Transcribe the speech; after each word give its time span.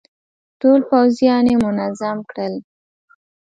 ټول 0.61 0.79
پوځيان 0.89 1.43
يې 1.51 1.55
منظم 1.63 2.17
کړل. 2.29 2.53